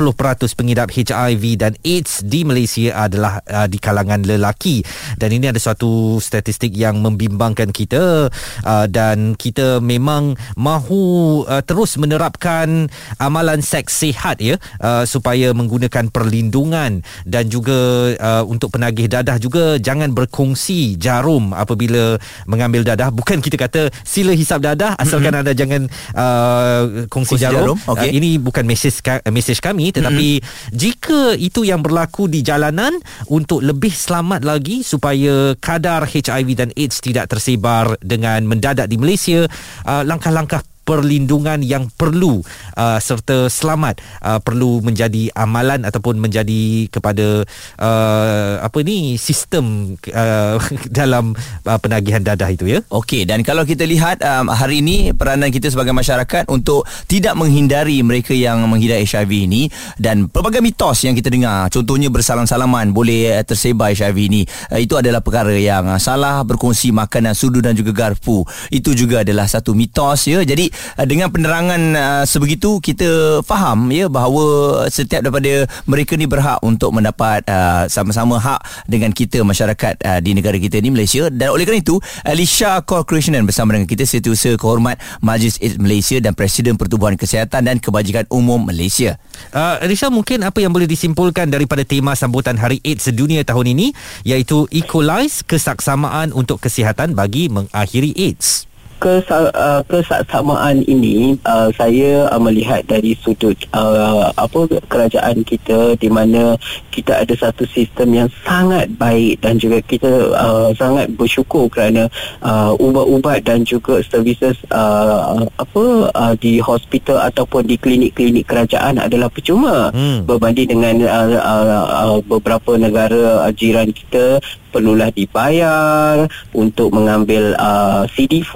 pengidap 0.54 0.94
HIV 0.94 1.44
dan 1.58 1.74
AIDS 1.82 2.22
di 2.22 2.46
Malaysia 2.46 3.08
adalah 3.08 3.42
uh, 3.48 3.68
di 3.68 3.82
kalangan 3.82 4.22
lelaki. 4.22 4.86
Dan 5.18 5.34
ini 5.34 5.50
ada 5.50 5.60
suatu 5.60 6.22
statistik 6.22 6.76
yang 6.76 7.02
membimbangkan 7.02 7.74
kita 7.74 8.30
uh, 8.64 8.86
dan 8.92 9.34
kita 9.40 9.82
memang 9.82 10.36
mahu 10.56 11.44
uh, 11.48 11.64
terus 11.66 11.96
menerapkan 11.98 12.92
amalan 13.18 13.64
seks 13.64 14.04
sihat 14.04 14.44
ya 14.44 14.56
uh, 14.84 15.08
supaya 15.08 15.56
menggunakan 15.56 16.12
perlindungan 16.12 17.02
dan 17.24 17.46
juga 17.48 18.14
uh, 18.20 18.44
untuk 18.44 18.74
penagih 18.94 19.10
dadah 19.10 19.38
juga 19.42 19.64
jangan 19.82 20.14
berkongsi 20.14 21.02
jarum 21.02 21.50
apabila 21.58 22.22
mengambil 22.46 22.86
dadah 22.86 23.10
bukan 23.10 23.42
kita 23.42 23.58
kata 23.58 23.90
sila 24.06 24.38
hisap 24.38 24.62
dadah 24.62 24.94
asalkan 25.02 25.34
mm-hmm. 25.34 25.42
anda 25.42 25.54
jangan 25.58 25.82
uh, 26.14 27.10
kongsi, 27.10 27.34
kongsi 27.34 27.42
jarum, 27.42 27.74
jarum. 27.74 27.78
Okay. 27.90 28.14
Uh, 28.14 28.22
ini 28.22 28.38
bukan 28.38 28.70
mesej 28.70 28.94
mesej 29.34 29.58
kami 29.58 29.90
tetapi 29.90 30.46
mm-hmm. 30.46 30.78
jika 30.78 31.34
itu 31.34 31.66
yang 31.66 31.82
berlaku 31.82 32.30
di 32.30 32.46
jalanan 32.46 32.94
untuk 33.34 33.66
lebih 33.66 33.90
selamat 33.90 34.46
lagi 34.46 34.86
supaya 34.86 35.58
kadar 35.58 36.06
HIV 36.06 36.48
dan 36.54 36.70
AIDS 36.78 37.02
tidak 37.02 37.34
tersebar 37.34 37.98
dengan 37.98 38.46
mendadak 38.46 38.86
di 38.86 39.02
Malaysia 39.02 39.50
uh, 39.90 40.06
langkah-langkah 40.06 40.62
perlindungan 40.84 41.64
yang 41.64 41.88
perlu 41.96 42.44
uh, 42.76 43.00
serta 43.00 43.48
selamat 43.48 44.04
uh, 44.20 44.40
perlu 44.44 44.84
menjadi 44.84 45.32
amalan 45.34 45.88
ataupun 45.88 46.20
menjadi 46.20 46.92
kepada 46.92 47.48
uh, 47.80 48.54
apa 48.60 48.80
ni 48.84 49.16
sistem 49.16 49.96
uh, 50.12 50.60
dalam 51.00 51.32
uh, 51.64 51.80
penagihan 51.80 52.20
dadah 52.20 52.52
itu 52.52 52.68
ya. 52.68 52.80
Okey 52.92 53.24
dan 53.24 53.42
kalau 53.48 53.64
kita 53.64 53.88
lihat 53.88 54.20
um, 54.22 54.52
hari 54.52 54.84
ini 54.84 55.16
peranan 55.16 55.50
kita 55.50 55.72
sebagai 55.72 55.96
masyarakat 55.96 56.52
untuk 56.52 56.84
tidak 57.08 57.34
menghindari 57.40 58.04
mereka 58.04 58.36
yang 58.36 58.60
menghidap 58.68 59.00
HIV 59.04 59.32
ini 59.48 59.62
dan 59.96 60.28
pelbagai 60.28 60.60
mitos 60.60 61.08
yang 61.08 61.16
kita 61.16 61.32
dengar 61.32 61.72
contohnya 61.72 62.12
bersalam-salaman 62.12 62.92
boleh 62.92 63.40
uh, 63.40 63.44
tersebar 63.48 63.96
HIV 63.96 64.18
ini 64.20 64.42
uh, 64.70 64.80
itu 64.80 65.00
adalah 65.00 65.24
perkara 65.24 65.56
yang 65.56 65.88
uh, 65.88 66.00
salah 66.00 66.44
berkongsi 66.44 66.92
makanan 66.92 67.32
sudu 67.32 67.64
dan 67.64 67.72
juga 67.74 67.96
garpu 67.96 68.44
itu 68.70 68.92
juga 68.92 69.22
adalah 69.24 69.48
satu 69.48 69.72
mitos 69.72 70.28
ya. 70.28 70.42
Jadi 70.44 70.73
uh, 70.98 71.06
dengan 71.06 71.30
penerangan 71.30 71.82
uh, 71.94 72.24
sebegitu 72.26 72.82
kita 72.82 73.42
faham 73.46 73.90
ya 73.94 74.10
bahawa 74.10 74.86
setiap 74.90 75.24
daripada 75.24 75.70
mereka 75.86 76.18
ni 76.18 76.26
berhak 76.26 76.60
untuk 76.66 76.92
mendapat 76.96 77.46
uh, 77.48 77.86
sama-sama 77.88 78.42
hak 78.42 78.62
dengan 78.90 79.14
kita 79.14 79.42
masyarakat 79.42 80.02
uh, 80.04 80.20
di 80.20 80.34
negara 80.36 80.58
kita 80.58 80.82
ni 80.82 80.90
Malaysia 80.90 81.30
dan 81.30 81.54
oleh 81.54 81.64
kerana 81.64 81.82
itu 81.82 81.98
Alicia 82.26 82.82
Corporation 82.84 83.36
bersama 83.46 83.76
dengan 83.78 83.90
kita 83.90 84.06
Setiausaha 84.06 84.58
Kehormat 84.58 85.00
Majlis 85.20 85.58
AIDS 85.62 85.78
Malaysia 85.80 86.18
dan 86.20 86.34
Presiden 86.38 86.78
Pertubuhan 86.78 87.18
Kesihatan 87.18 87.66
dan 87.66 87.78
Kebajikan 87.80 88.28
Umum 88.30 88.62
Malaysia. 88.62 89.18
Uh, 89.54 89.82
Alicia 89.82 90.10
mungkin 90.14 90.46
apa 90.46 90.62
yang 90.62 90.72
boleh 90.72 90.86
disimpulkan 90.90 91.50
daripada 91.50 91.82
tema 91.86 92.14
sambutan 92.14 92.58
Hari 92.58 92.82
AIDS 92.86 93.10
Sedunia 93.10 93.42
tahun 93.46 93.74
ini 93.78 93.88
iaitu 94.24 94.70
Equalize 94.70 95.46
Kesaksamaan 95.46 96.32
untuk 96.32 96.62
Kesihatan 96.64 97.14
bagi 97.18 97.50
mengakhiri 97.52 98.16
AIDS 98.18 98.73
uh, 99.06 99.82
kesaksamaan 99.86 100.84
ini 100.88 101.36
uh, 101.44 101.70
saya 101.76 102.28
uh, 102.32 102.42
melihat 102.42 102.84
dari 102.88 103.16
sudut 103.20 103.56
uh, 103.76 104.32
apa 104.36 104.80
kerajaan 104.88 105.44
kita 105.44 105.96
di 106.00 106.08
mana 106.08 106.56
kita 106.94 107.26
ada 107.26 107.34
satu 107.36 107.68
sistem 107.70 108.14
yang 108.26 108.30
sangat 108.46 108.88
baik 108.96 109.42
dan 109.44 109.60
juga 109.60 109.84
kita 109.84 110.12
uh, 110.34 110.70
sangat 110.78 111.12
bersyukur 111.14 111.68
kerana 111.68 112.08
uh, 112.46 112.72
ubat-ubat 112.78 113.44
dan 113.44 113.66
juga 113.68 114.00
services 114.06 114.58
uh, 114.72 115.44
apa 115.60 115.84
uh, 116.14 116.34
di 116.38 116.64
hospital 116.64 117.20
ataupun 117.28 117.68
di 117.68 117.76
klinik-klinik 117.76 118.48
kerajaan 118.48 119.02
adalah 119.02 119.28
percuma 119.28 119.92
hmm. 119.92 120.30
berbanding 120.30 120.70
dengan 120.70 120.96
uh, 121.04 121.30
uh, 121.38 121.88
uh, 121.88 122.18
beberapa 122.24 122.78
negara 122.78 123.48
uh, 123.48 123.52
jiran 123.52 123.92
kita 123.92 124.40
perlulah 124.74 125.14
dibayar 125.14 126.26
untuk 126.58 126.90
mengambil 126.90 127.54
uh, 127.62 128.10
CD4 128.10 128.54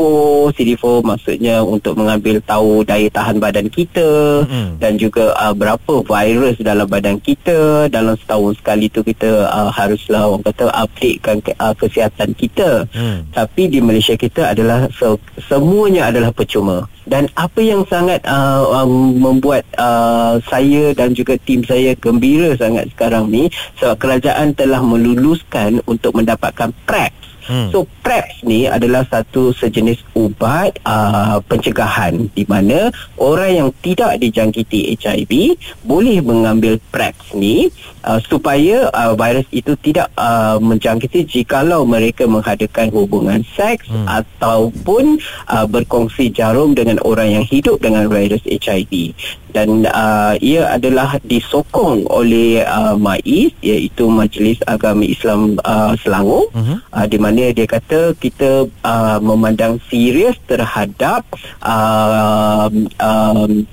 CD4 0.53 0.86
maksudnya 1.03 1.56
untuk 1.62 1.98
mengambil 1.98 2.39
tahu 2.44 2.86
daya 2.86 3.10
tahan 3.10 3.38
badan 3.41 3.67
kita 3.67 4.44
hmm. 4.46 4.77
dan 4.82 4.96
juga 4.96 5.34
uh, 5.36 5.53
berapa 5.53 5.94
virus 6.06 6.58
dalam 6.62 6.88
badan 6.88 7.17
kita 7.22 7.89
dalam 7.89 8.15
setahun 8.15 8.58
sekali 8.60 8.88
tu 8.88 9.01
kita 9.01 9.50
uh, 9.50 9.70
haruslah 9.74 10.29
orang 10.29 10.44
kata 10.46 10.70
updatekan 10.72 11.38
ke, 11.41 11.51
uh, 11.58 11.74
kesihatan 11.74 12.32
kita 12.38 12.86
hmm. 12.94 13.34
tapi 13.34 13.67
di 13.67 13.79
Malaysia 13.82 14.13
kita 14.13 14.53
adalah 14.53 14.88
se- 14.94 15.24
semuanya 15.48 16.10
adalah 16.13 16.32
percuma 16.32 16.86
dan 17.08 17.32
apa 17.39 17.63
yang 17.63 17.88
sangat 17.88 18.20
uh, 18.27 18.84
um, 18.84 19.15
membuat 19.15 19.63
uh, 19.79 20.36
saya 20.44 20.91
dan 20.91 21.15
juga 21.15 21.39
tim 21.39 21.63
saya 21.63 21.96
gembira 21.96 22.51
sangat 22.60 22.91
sekarang 22.91 23.32
ni 23.32 23.48
sebab 23.79 23.96
kerajaan 23.96 24.51
telah 24.51 24.84
meluluskan 24.84 25.79
untuk 25.88 26.20
mendapatkan 26.20 26.75
PrEP 26.84 27.15
Hmm. 27.47 27.71
So 27.71 27.87
PrEP 28.03 28.43
ni 28.43 28.67
adalah 28.67 29.07
satu 29.07 29.55
sejenis 29.55 30.03
ubat 30.13 30.83
uh, 30.83 31.39
pencegahan 31.47 32.27
di 32.35 32.43
mana 32.43 32.91
orang 33.15 33.51
yang 33.55 33.69
tidak 33.79 34.19
dijangkiti 34.19 34.93
HIV 34.99 35.55
boleh 35.87 36.19
mengambil 36.19 36.75
PrEP 36.91 37.15
ni 37.33 37.71
uh, 38.03 38.19
supaya 38.19 38.91
uh, 38.91 39.15
virus 39.15 39.47
itu 39.55 39.73
tidak 39.79 40.11
uh, 40.19 40.59
menjangkiti 40.59 41.23
jikalau 41.23 41.87
mereka 41.87 42.27
mengadakan 42.27 42.91
hubungan 42.91 43.41
seks 43.55 43.87
hmm. 43.87 44.05
ataupun 44.05 45.17
uh, 45.47 45.65
berkongsi 45.65 46.29
jarum 46.35 46.75
dengan 46.75 46.99
orang 47.07 47.39
yang 47.39 47.45
hidup 47.47 47.79
dengan 47.79 48.11
virus 48.11 48.43
HIV 48.43 49.15
dan 49.57 49.89
uh, 49.89 50.37
ia 50.37 50.69
adalah 50.69 51.17
disokong 51.25 52.05
oleh 52.13 52.61
uh, 52.61 52.93
MAIS 52.93 53.57
iaitu 53.65 54.05
Majlis 54.05 54.61
Agama 54.69 55.01
Islam 55.01 55.57
uh, 55.65 55.97
Selangor 55.97 56.53
uh-huh. 56.53 56.77
uh, 56.93 57.05
di 57.09 57.17
mana 57.17 57.49
dia 57.49 57.65
kata 57.65 58.13
kita 58.21 58.69
uh, 58.85 59.17
memandang 59.17 59.81
serius 59.89 60.37
terhadap 60.45 61.25
uh, 61.65 62.69
um, 63.01 63.65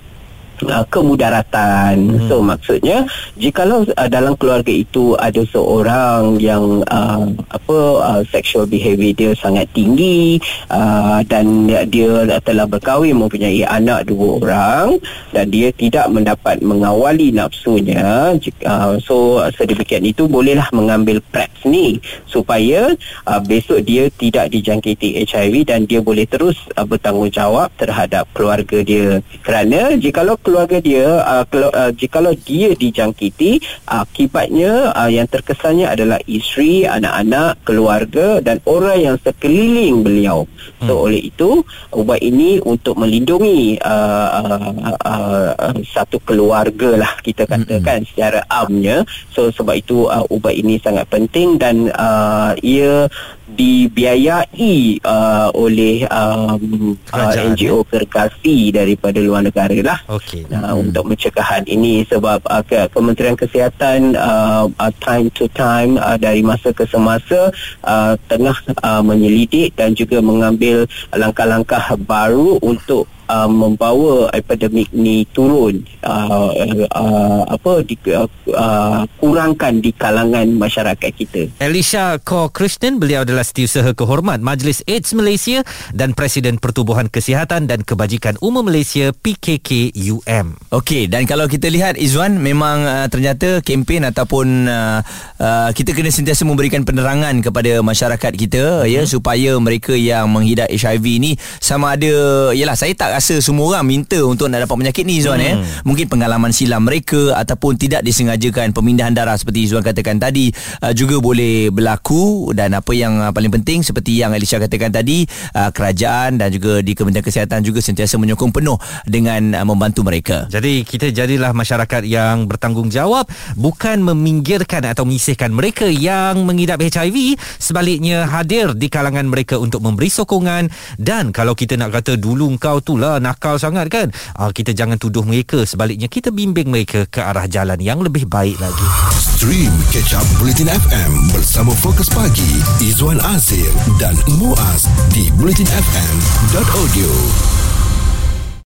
uh, 0.63 0.85
kemudaratan. 0.87 1.97
Hmm. 1.99 2.27
So 2.31 2.39
maksudnya 2.45 3.09
jikalau 3.35 3.83
uh, 3.89 4.09
dalam 4.09 4.39
keluarga 4.39 4.71
itu 4.71 5.19
ada 5.19 5.43
seorang 5.49 6.39
yang 6.39 6.87
uh, 6.87 7.27
apa 7.51 7.79
uh, 8.03 8.23
sexual 8.31 8.69
behavior 8.69 9.15
dia 9.15 9.31
sangat 9.35 9.67
tinggi 9.75 10.39
uh, 10.71 11.21
dan 11.27 11.67
dia 11.91 12.39
telah 12.43 12.67
berkahwin 12.69 13.17
mempunyai 13.19 13.67
anak 13.67 14.07
dua 14.07 14.39
orang 14.43 14.87
dan 15.31 15.51
dia 15.51 15.71
tidak 15.75 16.07
mendapat 16.11 16.61
mengawali 16.63 17.31
nafsunya 17.35 18.37
uh, 18.67 18.95
so 19.01 19.41
sedemikian 19.57 20.05
itu 20.05 20.27
bolehlah 20.29 20.69
mengambil 20.71 21.19
PrEP 21.33 21.51
ni 21.65 21.99
supaya 22.29 22.93
uh, 23.25 23.41
besok 23.41 23.83
dia 23.85 24.09
tidak 24.13 24.53
dijangkiti 24.53 25.25
HIV 25.25 25.55
dan 25.69 25.89
dia 25.89 26.01
boleh 26.05 26.29
terus 26.29 26.57
uh, 26.77 26.85
bertanggungjawab 26.85 27.73
terhadap 27.81 28.29
keluarga 28.37 28.85
dia 28.85 29.21
kerana 29.41 29.97
jikalau 29.97 30.37
keluarga 30.45 30.79
dia 30.79 31.25
uh, 31.25 31.45
kelu- 31.49 31.73
uh, 31.73 31.91
jikalau 31.97 32.37
dia 32.37 32.77
dijangkiti 32.77 33.65
akibatnya 33.89 34.93
uh, 34.93 35.09
yang 35.09 35.25
terkesannya 35.25 35.89
adalah 35.89 36.21
isteri, 36.29 36.85
anak-anak, 36.85 37.65
keluarga 37.65 38.45
dan 38.45 38.61
orang 38.69 39.01
yang 39.01 39.17
sekeliling 39.17 40.05
beliau. 40.05 40.45
So 40.85 41.01
hmm. 41.01 41.05
oleh 41.09 41.21
itu 41.25 41.65
ubat 41.97 42.21
ini 42.21 42.61
untuk 42.61 43.01
melindungi 43.01 43.81
uh, 43.81 44.29
uh, 44.45 44.73
uh, 45.01 45.51
uh, 45.57 45.77
satu 45.89 46.21
keluarga 46.21 47.01
lah 47.01 47.13
kita 47.25 47.49
katakan 47.49 48.05
hmm. 48.05 48.09
secara 48.13 48.41
amnya. 48.53 49.09
So 49.33 49.49
sebab 49.49 49.81
itu 49.81 50.13
uh, 50.13 50.29
ubat 50.29 50.53
ini 50.53 50.77
sangat 50.77 51.09
penting 51.09 51.57
dan 51.57 51.89
uh, 51.97 52.53
ia 52.61 53.09
dibiayai 53.45 55.05
uh, 55.05 55.49
oleh 55.53 56.09
um, 56.09 56.97
uh, 57.13 57.33
NGO 57.37 57.85
gergasi 57.85 58.73
daripada 58.73 59.21
luar 59.21 59.45
negara 59.45 59.77
lah 59.85 60.01
okay. 60.09 60.49
uh, 60.49 60.73
hmm. 60.73 60.89
untuk 60.89 61.13
pencegahan 61.13 61.65
ini 61.69 62.09
sebab 62.09 62.41
uh, 62.49 62.65
ke- 62.65 62.89
Kementerian 62.89 63.37
Kesihatan 63.37 64.17
uh, 64.17 64.65
uh, 64.67 64.93
time 65.05 65.29
to 65.37 65.45
time 65.53 66.01
uh, 66.01 66.17
dari 66.17 66.41
masa 66.41 66.73
ke 66.73 66.89
semasa 66.89 67.53
uh, 67.85 68.17
tengah 68.33 68.57
uh, 68.81 69.05
menyelidik 69.05 69.77
dan 69.77 69.93
juga 69.93 70.25
mengambil 70.25 70.89
langkah-langkah 71.13 72.01
baru 72.01 72.57
untuk 72.65 73.05
uh, 73.29 73.49
membawa 73.49 74.29
epidemik 74.33 74.91
ni 74.93 75.25
turun 75.33 75.85
uh, 76.05 76.51
uh, 76.93 77.43
apa 77.49 77.73
di, 77.85 77.97
uh, 78.13 78.29
uh, 78.53 79.03
kurangkan 79.21 79.81
di 79.81 79.91
kalangan 79.95 80.47
masyarakat 80.55 81.11
kita. 81.15 81.49
Elisha 81.61 82.21
Ko 82.21 82.53
Krishnan 82.53 83.01
beliau 83.01 83.25
adalah 83.25 83.47
setiausaha 83.47 83.97
kehormat 83.97 84.41
Majlis 84.41 84.85
AIDS 84.85 85.17
Malaysia 85.17 85.65
dan 85.93 86.13
Presiden 86.13 86.61
Pertubuhan 86.61 87.09
Kesihatan 87.09 87.67
dan 87.71 87.83
Kebajikan 87.87 88.37
Umum 88.45 88.67
Malaysia 88.67 89.13
PKKUM. 89.13 90.73
Okey 90.75 91.07
dan 91.09 91.25
kalau 91.29 91.47
kita 91.49 91.69
lihat 91.71 91.97
Izwan 92.01 92.41
memang 92.41 92.85
uh, 92.85 93.07
ternyata 93.09 93.63
kempen 93.65 94.05
ataupun 94.05 94.69
uh, 94.69 95.01
uh, 95.39 95.71
kita 95.73 95.95
kena 95.95 96.11
sentiasa 96.11 96.43
memberikan 96.45 96.83
penerangan 96.83 97.41
kepada 97.41 97.81
masyarakat 97.81 98.33
kita 98.35 98.85
uh-huh. 98.85 98.91
ya 98.91 99.03
supaya 99.07 99.57
mereka 99.61 99.95
yang 99.95 100.29
menghidap 100.31 100.69
HIV 100.69 101.05
ni 101.23 101.33
sama 101.63 101.95
ada 101.95 102.51
yalah 102.53 102.75
saya 102.75 102.93
tak 102.97 103.14
rasa 103.15 103.39
semua 103.39 103.71
orang 103.71 103.87
minta 103.87 104.19
untuk 104.27 104.51
nak 104.51 104.67
dapat 104.67 104.77
penyakit 104.83 105.05
ni 105.07 105.23
Zuan 105.23 105.39
hmm. 105.39 105.49
eh. 105.49 105.55
Mungkin 105.87 106.11
pengalaman 106.11 106.51
silam 106.51 106.83
mereka 106.83 107.39
ataupun 107.39 107.79
tidak 107.79 108.03
disengajakan 108.03 108.75
pemindahan 108.75 109.15
darah 109.15 109.39
seperti 109.39 109.71
Zuan 109.71 109.87
katakan 109.87 110.19
tadi 110.19 110.51
uh, 110.83 110.91
juga 110.91 111.23
boleh 111.23 111.71
berlaku 111.71 112.51
dan 112.51 112.75
apa 112.75 112.91
yang 112.91 113.23
uh, 113.23 113.31
paling 113.31 113.55
penting 113.55 113.87
seperti 113.87 114.19
yang 114.19 114.35
Alicia 114.35 114.59
katakan 114.59 114.91
tadi 114.91 115.23
uh, 115.55 115.71
kerajaan 115.71 116.43
dan 116.43 116.51
juga 116.51 116.83
di 116.83 116.99
Kementerian 116.99 117.23
Kesihatan 117.23 117.63
juga 117.63 117.79
sentiasa 117.79 118.19
menyokong 118.19 118.51
penuh 118.51 118.75
dengan 119.07 119.55
uh, 119.55 119.67
membantu 119.67 120.03
mereka. 120.03 120.51
Jadi 120.51 120.83
kita 120.83 121.15
jadilah 121.15 121.55
masyarakat 121.55 122.03
yang 122.03 122.51
bertanggungjawab 122.51 123.31
bukan 123.55 124.03
meminggirkan 124.03 124.83
atau 124.91 125.07
menyisihkan 125.07 125.55
mereka 125.55 125.87
yang 125.87 126.43
mengidap 126.43 126.83
HIV 126.83 127.39
sebaliknya 127.63 128.27
hadir 128.27 128.75
di 128.75 128.91
kalangan 128.91 129.31
mereka 129.31 129.61
untuk 129.61 129.85
memberi 129.85 130.11
sokongan 130.11 130.73
dan 130.99 131.31
kalau 131.31 131.55
kita 131.55 131.79
nak 131.79 131.95
kata 131.95 132.19
dulu 132.19 132.51
kau 132.59 132.81
tu 132.81 132.97
lah 133.05 133.21
nakal 133.21 133.61
sangat 133.61 133.93
kan? 133.93 134.09
Uh, 134.35 134.49
kita 134.49 134.73
jangan 134.73 134.97
tuduh 134.97 135.21
mereka. 135.21 135.69
Sebaliknya 135.69 136.09
kita 136.09 136.33
bimbing 136.33 136.73
mereka 136.73 137.05
ke 137.05 137.21
arah 137.21 137.45
jalan 137.45 137.77
yang 137.79 138.01
lebih 138.01 138.25
baik 138.25 138.57
lagi. 138.57 138.87
Stream 139.21 139.73
catch 139.93 140.17
up 140.17 140.25
bulletin 140.41 140.73
FM 140.73 141.13
bersama 141.37 141.77
fokus 141.77 142.09
pagi 142.09 142.65
Izwan 142.81 143.21
Azir 143.37 143.69
dan 144.01 144.17
Muaz 144.41 144.89
di 145.13 145.29
bulletinfm.audio 145.37 147.13